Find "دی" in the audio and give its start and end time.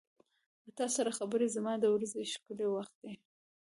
3.03-3.13